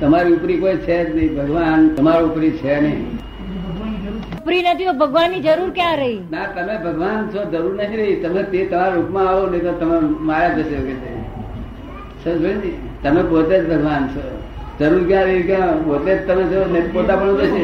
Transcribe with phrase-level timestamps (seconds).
[0.00, 3.04] તમારી ઉપરી કોઈ છે જ નહીં ભગવાન તમારા ઉપરી છે નહીં.
[4.38, 6.20] ઉપરી નથી તો ભગવાનની જરૂર ક્યાં રહી?
[6.30, 8.16] ના તમે ભગવાન છો જરૂર નથી રહી.
[8.22, 10.78] તમે તે તમારા રૂપમાં આવો નહીં તો તમે માયા જશે
[13.02, 14.22] તમે પોતે જ ભગવાન છો.
[14.78, 17.62] જરૂર ક્યાં રહી ક્યાં પોતે જ તમે છો ને પોતા પણ જશે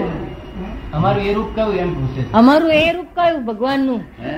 [0.92, 4.00] અમારું એ રૂપ કયું એમ પૂછે અમારું એ રૂપ કયું ભગવાનનું?
[4.18, 4.34] હે?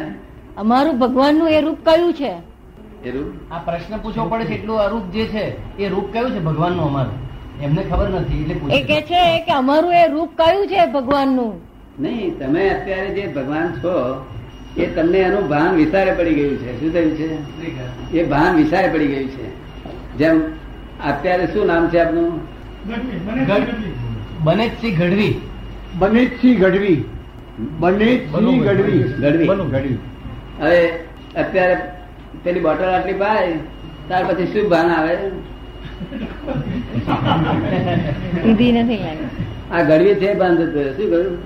[0.57, 2.33] અમારું ભગવાનનું એ રૂપ કયું છે?
[3.51, 7.33] આ પ્રશ્ન પૂછવો પડે છે એટલું અરૂપ જે છે એ રૂપ કયું છે ભગવાનનું અમારું?
[7.63, 9.07] એમને ખબર નથી એટલે એ કે છે.
[9.07, 11.61] છે કે અમારું એ રૂપ કયું છે ભગવાનનું?
[12.01, 14.27] નહીં તમે અત્યારે જે ભગવાન છો
[14.77, 16.81] એ તમને એનું ભાન વિસારે પડી ગયું છે.
[16.81, 18.19] શું થયું છે?
[18.19, 19.47] એ ભાન વિસારે પડી ગયું છે.
[20.19, 20.43] જેમ
[21.07, 22.41] અત્યારે શું નામ છે આપનું?
[24.45, 25.41] બનેજસિંહ ગઢવી.
[25.99, 27.05] બનેજસિંહ ગઢવી.
[27.81, 29.03] બનેજસિંહ ગઢવી.
[29.03, 29.47] ગઢવી.
[29.47, 29.99] ગઢવી.
[30.61, 30.91] હવે
[31.37, 31.77] અત્યારે
[32.43, 33.53] પેલી બોટલ આટલી પાય
[34.09, 35.17] ત્યાર પછી શું ભાન આવે?
[38.43, 39.31] સીધી નથી લાગી
[39.73, 40.91] આ ગળવી છે જતું રહે.
[40.93, 41.39] શું કહ્યું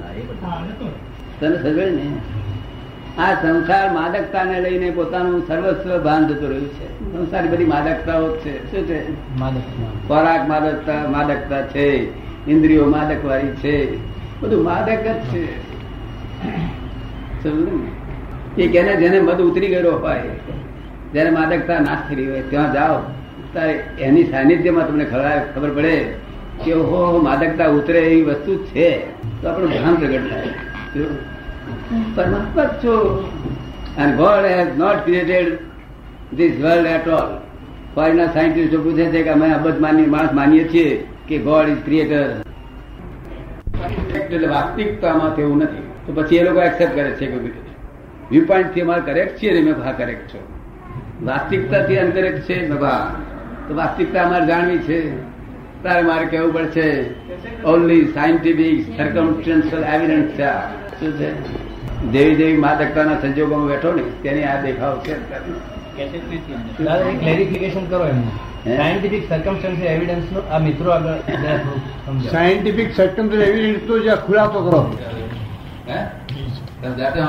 [1.40, 3.22] તને સમજે ને?
[3.22, 7.12] આ સંસાર માદકતાને લઈને પોતાનું સર્વસ્વ ભાન થતું રહ્યું છે.
[7.12, 8.70] સંસાર બધી માદકતાઓ છે.
[8.70, 9.14] શું છે?
[10.08, 11.88] ખોરાક માદકતા માદકતા છે.
[12.50, 13.76] ઇન્દ્રિયો માદક વાળી છે.
[14.40, 15.44] બધું માદક જ છે.
[17.42, 18.62] સમજ ને?
[18.62, 20.22] એ કેને જેને મધ ઉતરી ગયેલો હોય
[21.16, 22.96] જેને માદકતા નાશ થઈ હોય, ત્યાં જાઓ.
[23.52, 23.74] ત્યારે
[24.06, 25.04] એની સાનિધ્યમાં તમને
[25.54, 25.94] ખબર પડે
[26.64, 28.88] કે ઓહો, માદકતા ઉતરે એવી વસ્તુ છે.
[29.40, 30.50] તો આપણું ભાન પ્રગટ થાય.
[32.16, 32.94] પરમાત્મા છો.
[34.02, 35.46] And God has not created
[36.38, 37.30] this world at all.
[37.94, 40.90] ફોરેનના સાયન્ટિસ્ટો પૂછે છે કે અમે અબધ માની માણસ માનીએ છીએ
[41.28, 42.24] કે ગોડ ઇઝ ક્રિએટર
[44.18, 45.84] એટલે વાસ્તવિકતામાં તેવું નથી.
[46.06, 47.38] તો પછી એ લોકો એક્સેપ્ટ કરે છે કે
[48.30, 50.40] વ્યૂ પોઈન્ટથી અમારે કરેક્ટ છીએ ને મેં હા કરેક્ટ છો.
[51.20, 53.10] વાસ્તવિકતાથી અનકરેક્ટ છે બાબા
[53.68, 54.98] તો વાસ્તવિકતા અમારે જાણવી છે
[55.82, 56.86] તારે મારે કહેવું પડશે
[57.64, 60.50] ઓનલી સાયન્ટિફિક સર્કમસ્ટન્શિયલ એવિડન્સ છે
[61.00, 61.28] શું છે
[62.12, 65.14] દેવી દેવી માદકતાના સંજોગોમાં બેઠો ને તેની આ દેખાવ છે
[67.18, 71.18] ક્લેરિફિકેશન કરો એમને સાયન્ટિફિક સર્કમસ્ટન્સ એવિડન્સ નો આ મિત્રો આગળ.
[72.30, 74.80] સાયન્ટિફિક સર્કમ એવિડન્સ તો જે ખુલાસો કરો
[75.86, 75.98] હે?
[76.96, 77.20] જાતે?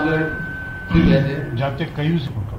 [1.55, 2.56] જાતે કહ્યું છે?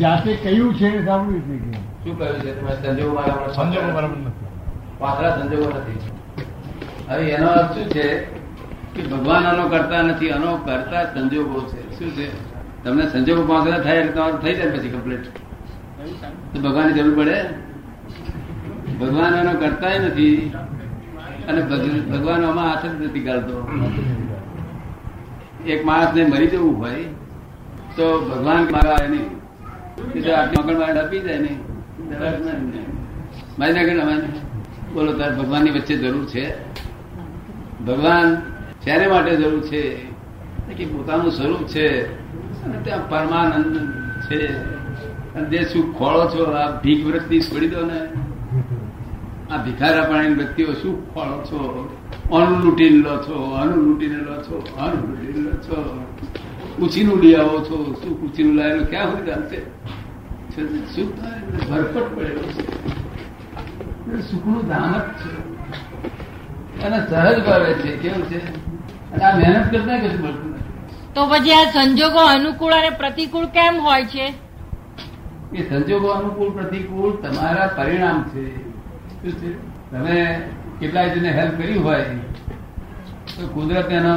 [0.00, 0.74] જાતે કહ્યું.
[0.74, 1.72] છે સાંભળ્યું છે કે.
[1.72, 2.60] શું કહ્યું છે?
[2.60, 4.46] તમે સંજોગોમાં આપણે સંજોગો બરાબર નથી.
[4.98, 5.98] પાતળા સંજોગો નથી.
[7.08, 8.24] હવે એનો અર્થ શું છે
[8.94, 11.98] કે ભગવાન આનો કરતા નથી આનો કરતા સંજોગો છે.
[11.98, 12.52] શું છે?
[12.84, 15.24] તમને સંજોગો પાતળા થાય એટલે તમારું થઈ જાય પછી કમ્પ્લીટ
[16.54, 17.44] તો ભગવાનની જરૂર પડે?
[19.00, 20.52] ભગવાન આનો કરતા નથી
[21.48, 23.68] અને ભગ- ભગવાન આમાં હાથ જ નથી ગાલતો
[25.66, 27.04] એક માણસને મરી જવું હોય,
[27.96, 29.42] તો ભગવાન મારા આવે નહીં
[30.38, 31.58] આટલી ડપી જાય નહીં
[33.58, 34.22] મારી નાખે અમારે.
[34.94, 36.54] બોલો, તાર ભગવાનની વચ્ચે જરૂર છે?
[37.84, 38.34] ભગવાન
[38.84, 39.96] શેને માટે જરૂર છે?
[40.76, 42.02] કે પોતાનું સ્વરૂપ છે.
[42.64, 43.92] અને ત્યાં પરમાનંદ
[44.30, 44.46] છે.
[45.34, 48.00] અને જે શું ખોળો છો, આ ભીખ વૃત્તિ છોડી દો ને.
[49.52, 51.58] આ ભિખારા પાણી વ્યક્તિઓ શું ખોળો છો?
[52.32, 56.06] અનુ લૂંટીને લો છો અનુ લૂંટીને લો છો અનુ લૂંટીને લો છો.
[56.78, 58.86] ઉછીનું લઈ આવો છો શું ઉછીનું લાવેલું?
[58.86, 59.60] ક્યાં હોય ચાલશે
[60.94, 61.16] શું
[61.70, 64.22] ભરપટ પડેલો છે.
[64.30, 65.32] સુખનું ધામ જ છે.
[66.84, 68.40] અને સહજ ભાવે છે કેવું છે?
[69.12, 71.14] અને આ મહેનત કરતા કશું મળતું નથી.
[71.14, 74.34] તો પછી આ સંજોગો અનુકૂળ અને પ્રતિકૂળ કેમ હોય છે?
[75.54, 78.71] એ સંજોગો અનુકૂળ પ્રતિકૂળ તમારા પરિણામ છે.
[79.22, 80.16] તમે
[80.80, 82.04] કેટલાય જણને હેલ્પ કરી હોય
[83.36, 84.14] તો કુદરત એનો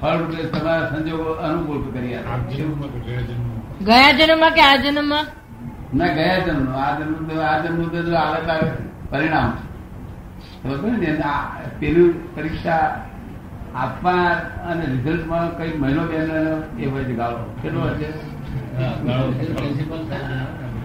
[0.00, 2.54] ફળ રૂપે તમારા સંજોગો અનુકૂળ કરી આપે.
[3.80, 4.52] ગયા જન્મમાં?
[4.54, 5.26] કે આ જન્મમાં?
[5.94, 8.70] ના ગયા જન્મ આ જન્મ તો આ જન્મ તો હાલત આવે
[9.10, 9.50] પરિણામ.
[11.80, 12.84] પેલું પરીક્ષા
[13.74, 14.24] આપવા
[14.66, 16.16] અને રિઝલ્ટમાં કઈ મહિનો બે
[16.78, 17.40] એ હોય છે ગાળો.
[17.62, 17.94] કેટલો હોય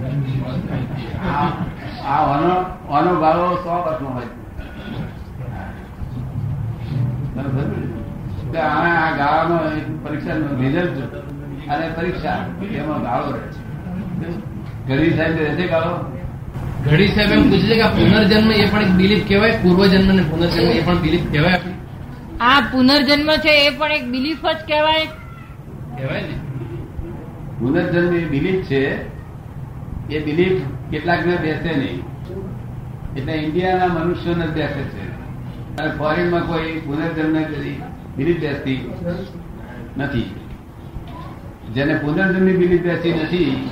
[0.03, 1.47] છે આ
[2.07, 2.53] આ ઓનો
[2.89, 4.29] ઓનો સો વર્ષનો હોય.
[8.51, 9.87] છે આ ગાળાનો એક
[10.59, 10.97] રિઝલ્ટ
[11.69, 12.45] અને પરીક્ષા
[12.75, 13.61] એમાં ગાળો રહે છે.
[14.87, 16.19] ઘડી સાહેબ રહેશે ગાળો?
[16.89, 19.51] ઘડી સાહેબ એમ પૂછે છે કે પુનર્જન્મ એ પણ એક બિલીફ કહેવાય?
[19.51, 21.59] પૂર્વજન્મ ને પુનર્જન્મ એ પણ બિલીફ કહેવાય?
[22.41, 25.05] આ પુનર્જન્મ છે એ પણ એક બિલીફ જ કહેવાય.
[25.97, 26.35] કહેવાય ને.
[27.59, 29.12] પુનર્જન્મ એ બિલીફ છે
[30.13, 30.61] એ બિલીફ
[30.91, 32.03] કેટલાક ને બેસે નહીં.
[33.15, 35.07] એટલે ઇન્ડિયાના મનુષ્યોને જ બેસે છે.
[35.77, 37.43] અને ફોરેનમાં કોઈ પુનર્જન્મ
[38.15, 38.93] બિલીફ બેસતી
[39.97, 40.35] નથી.
[41.73, 43.69] જેને પુનર્જન્મની બિલીફ બેસતી નથી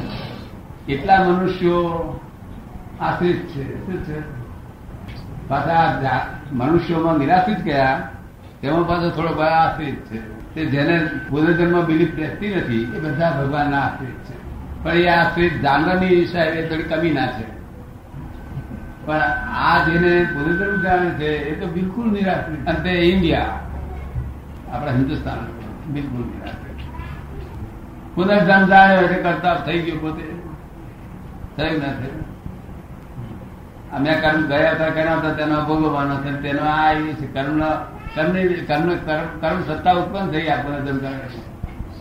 [0.85, 2.19] કેટલા મનુષ્યો
[2.99, 3.85] આશ્રિત છે.
[3.85, 4.19] શું છે?
[5.47, 8.09] પાછા મનુષ્યોમાં નિરાશ્રિત ગયા
[8.61, 10.19] તેમાં પાછો થોડો ભાઈ આશ્રિત છે.
[10.55, 14.40] તે જેને પુનર્જન્મ બિલીફ બેસતી નથી, એ બધા ભગવાનના આશ્રિત છે.
[14.83, 15.61] પણ એ આશ્રિત
[16.25, 17.61] સાહેબ એ થોડી કમી ના છે.
[19.05, 19.19] પણ
[19.55, 22.67] આ જેને પુનર્જન્મ જાણે છે, એ તો બિલકુલ નિરાશ્રિત.
[22.67, 23.59] અને તે ઇન્ડિયા,
[24.71, 25.37] આપણા હિન્દુસ્તાન,
[25.93, 26.77] બિલકુલ નિરાશ્રિત.
[28.15, 30.23] પુનર્જન્મ જાણે એટલે કરતા થઈ ગયું પોતે.
[31.57, 32.31] થયું ના થયું.
[33.91, 37.57] અમે કર્મ ગયા હતા, કર્યા હતા, તેનો ભોગવવાનો છે, તેનો આ આવ્યું છે કર્મ
[38.95, 41.17] કર્મ, કર્મ- સત્તા ઉત્પન્ન થઈ આપણને જમગાડે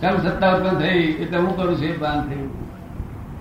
[0.00, 2.69] કર્મ સત્તા ઉત્પન્ન થઈ, એટલે હું કરું છું, એ ભાન થયું.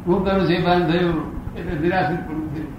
[0.10, 1.18] હું કરું છું ભાન થયું
[1.58, 2.70] એટલે નિરાશ્રિત પણ થયું.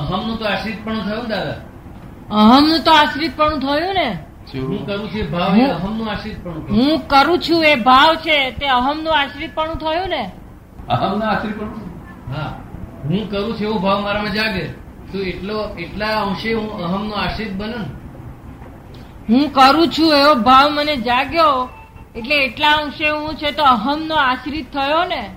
[0.00, 1.40] અહમનું તો આશ્રિત પણ થયું ને
[2.32, 4.08] અહમનું તો આશ્રિતપણું થયું ને.
[4.54, 9.12] હું કરું છું ભાવ અહમનું આશ્રિત પણ હું કરું છું એ ભાવ છે તે અહમનું
[9.14, 10.22] આશ્રિતપણું થયું ને.
[10.88, 11.72] અહમનું આશ્રિત પણ
[12.32, 12.50] હા.
[13.08, 14.64] હું કરું છું એવો ભાવ મારામાં જાગે
[15.12, 17.88] તો એટલો એટલા અંશે હું અહમનું આશ્રિત બને ને.
[19.28, 21.56] હું કરું છું એવો ભાવ મને જાગ્યો
[22.16, 25.36] એટલે એટલા અંશે હું છે તો અહમનો આશ્રિત થયો ને?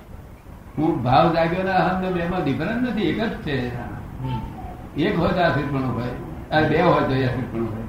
[0.78, 3.76] હું ભાવ જાગ્યો ને અહમ ને બેમાં ડિફરન્સ નથી એક જ છે.
[4.22, 4.40] હમ.
[4.96, 6.08] એક હોય તો આશ્રિત પણ હોય.
[6.50, 7.82] અને બે હોય તો આશ્રિત પણ હોય.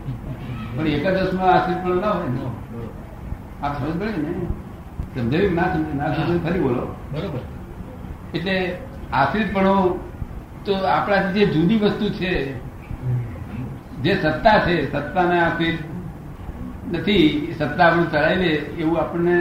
[0.78, 2.40] પણ એક જ રસમાં આશ્રિત પણ ના હોય ને.
[3.64, 4.46] આપ સમજ પડે ને?
[5.22, 5.98] સમજાવ્યું ના સમજાયું?
[5.98, 6.96] ના સમજ ફરી બોલો.
[7.12, 7.40] બરોબર.
[8.38, 8.78] એટલે
[9.14, 10.08] આશ્રિતપણું
[10.66, 12.54] તો આપણાથી જે જુદી વસ્તુ છે
[14.02, 15.97] જે સત્તા છે સત્તાને આશ્રિત
[16.92, 18.52] નથી સત્તા આપણું ચડાવી લે
[18.82, 19.38] એવું આપણને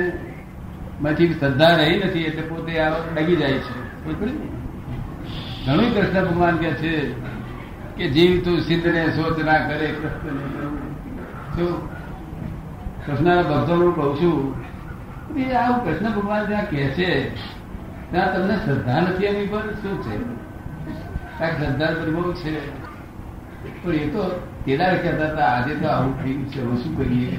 [1.00, 3.74] માંથી શ્રદ્ધા રહી નથી, એટલે પોતે આ ડગી જાય છે?
[5.66, 6.92] ઘણું કૃષ્ણ ભગવાન કે છે
[7.96, 10.32] કે જીવ તું સિદ્ધ ને શોધ ના કરે, કૃષ્ણ
[13.36, 14.38] ને ભક્તો ભક્તોનું કહું છું
[15.36, 17.10] એ આવું કૃષ્ણ ભગવાન જ્યાં કહે છે,
[18.10, 19.64] ત્યાં તમને શ્રદ્ધા નથી એની પર?
[19.82, 20.14] શું છે?
[21.44, 22.54] આ શ્રદ્ધા પર છે.
[23.82, 24.22] પણ એ તો
[24.66, 27.30] કેદાર કહેતા હતા આજે તો આવું થયું છે હું શું કરીએ?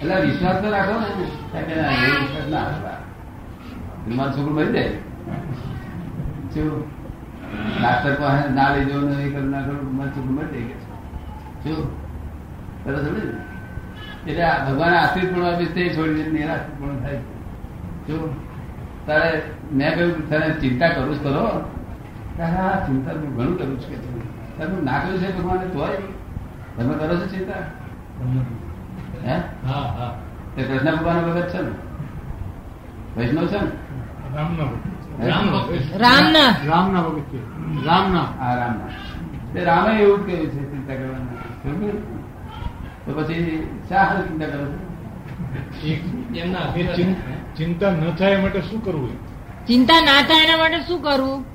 [0.00, 2.98] એટલે વિશ્વાસ તો રાખો ને વિશ્વાસ ના રાખવા.
[4.16, 4.90] મારો છોકરો મરી જાય.
[7.80, 10.76] ડાક્ટર પાસે ના લઈ જવું એ કરું ના કરું મારો છોકરો મરી જાય.
[11.62, 11.78] શું
[12.84, 13.06] તરત
[14.28, 17.18] એટલે ભગવાન આશ્રિત પણ આપીશ તે છોડી દે નિરાશ્રિત પણ થાય.
[18.08, 18.16] જો,
[19.06, 19.30] તારે
[19.72, 21.44] મેં કહ્યું, તને ચિંતા કરું જ કરો.
[22.42, 23.90] આ ચિંતા હું ઘણું કરું છું.
[23.90, 25.98] કે તું તારે ના કર્યું છે ભગવાન તોય
[26.76, 27.62] તમે કરો છો ચિંતા?
[29.26, 29.40] હે?
[30.56, 31.70] તે કૃષ્ણ ભગવાન ભગત છે ને?
[33.16, 33.70] વૈષ્ણવ છે ને?
[34.34, 34.64] રામના
[35.98, 36.54] રામના.
[36.66, 37.02] રામના
[37.84, 38.26] રામના.
[38.40, 38.88] આ રામના.
[39.54, 42.24] તે રામે એવું કહ્યું છે ચિંતા કરવાનું.
[43.06, 44.94] તો પછી શા ચિંતા કરો છો?
[46.34, 46.72] એમના
[47.56, 49.10] ચિંતા ન થાય એ માટે શું કરવું
[49.66, 51.53] ચિંતા ના થાય એના માટે શું કરવું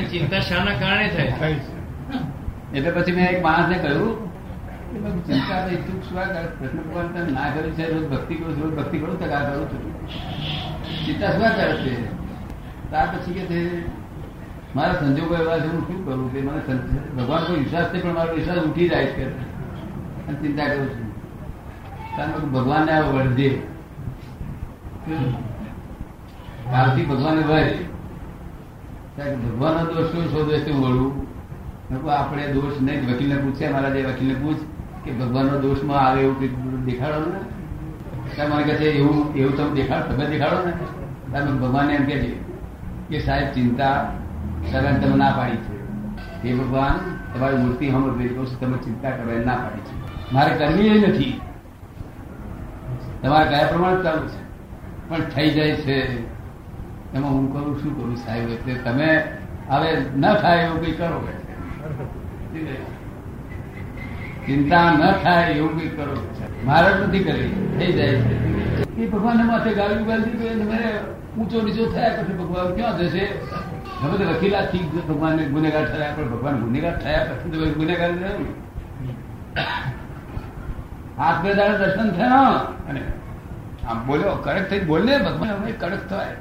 [0.00, 1.54] અને ચિંતા શાના કારણે થાય.
[2.74, 4.12] એટલે પછી મેં એક માણસને કહ્યું
[5.26, 9.26] ચિંતા શું કૃષ્ણ ભગવાન ના કર્યું છે રોજ ભક્તિ કરું છું રોજ ભક્તિ કરું તો
[9.34, 9.82] આ કરું છું.
[11.06, 11.92] ચિંતા શું કરે છે?
[12.90, 13.60] ત્યાર પછી કે છે
[14.74, 16.60] મારા સંજોગો એવા છે હું શું કરું કે મને
[17.16, 19.24] ભગવાન કોઈ વિશ્વાસ છે પણ મારો વિશ્વાસ ઉઠી જાય છે.
[20.26, 21.08] અને ચિંતા કરું છું.
[22.16, 23.50] કારણ કે ભગવાનને આ વળજે.
[26.72, 27.90] કાલથી ભગવાનને કે
[29.18, 34.34] ભગવાનનો દોષ શું શોધે છે હું વળું આપણે દોષ નહીં, વકીલને પૂછે, મારા જે વકીલને
[34.34, 34.54] પૂછ
[35.04, 37.40] કે ભગવાનનો દોષમાં આવે એવું કંઈક દેખાડો ને.
[38.44, 40.72] મને કહે છે, એવું એવું તમે દેખાડો તમે દેખાડો ને.
[41.32, 42.36] તમે ભગવાનને એમ કહેજે
[43.08, 44.12] કે સાહેબ, ચિંતા
[44.72, 46.48] તમે તમે ના પાડી છે.
[46.48, 46.98] એ ભગવાન,
[47.34, 50.32] તમારી મૂર્તિ હમ કહું તમે ચિંતા કરો એમ ના પાડી છે.
[50.32, 51.40] મારે કરવી એ નથી.
[53.22, 54.40] તમારે કયા પ્રમાણે ચાલુ છે?
[55.08, 56.26] પણ થઈ જાય છે.
[57.14, 58.16] એમાં હું કરું, શું કરું?
[58.16, 59.08] સાહેબ, એટલે તમે
[59.68, 61.18] હવે ન થાય એવું કઈ કરો.
[64.46, 66.14] ચિંતા ન થાય એવું કઈ કરો.
[66.64, 67.50] મારે નથી કરી.
[67.78, 68.34] થઈ જાય છે.
[68.96, 70.80] એ ભગવાન માથે ગાળ્યું ગાળી એને
[71.38, 73.24] ઊંચો નીચો થયા પછી ભગવાન ક્યાં જશે?
[74.02, 78.38] હવે તો વકીલા થી ભગવાનને ગુનેગાર થયા પણ ભગવાન ગુનેગાર થયા પછી તો ગુનેગાર રહ્યો
[81.18, 82.52] હાથ બે દાડે દર્શન થયા.
[82.90, 83.02] અને
[83.88, 86.36] આમ બોલ્યો, કડક થઈ બોલે ભગવાન હવે કડક થાય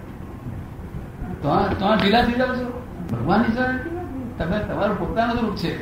[1.43, 2.67] ઢીલા થઈ જાવ છો
[3.11, 3.77] ભગવાનની શરણ
[4.37, 5.73] તમે તમારું પોતાનું રૂપ છે.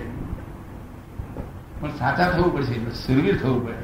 [1.82, 3.76] પણ સાચા થવું પડશે સુરવીર થવું પડે.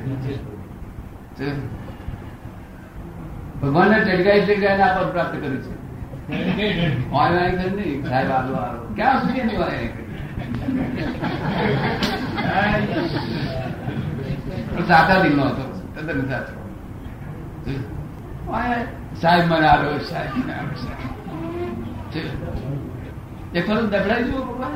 [3.62, 5.74] ભગવાનને ટેડગાઈ આ પદ પ્રાપ્ત કર્યું છે.
[8.96, 10.10] ક્યાં સુધી એની ઓનલાઈન કરી?
[14.76, 15.64] પણ સાચા દિલનો હતો.
[15.96, 16.56] તદ્દન સાચો.
[19.22, 21.23] સાહેબ, મને આવ્યો સાહેબ, મને આવ્યો સાહેબ.
[23.56, 24.74] એક વખત દફડાઈ જુઓ ભગવાન.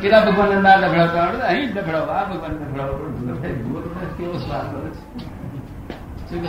[0.00, 2.98] પેલા ભગવાન ના દબડાવતા આવડે અહીં દબડાવો આ ભગવાન દબડાવો
[3.52, 3.80] જુઓ
[4.18, 5.18] કેવો સ્વાદ આવે છે.
[6.30, 6.42] શું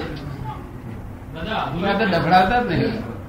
[2.11, 3.20] દફડાવતા જ નહીં.